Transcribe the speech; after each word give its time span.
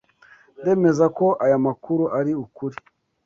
Ndemeza 0.59 1.05
ko 1.17 1.25
aya 1.45 1.57
makuru 1.65 2.03
ari 2.19 2.31
ukuri. 2.43 2.77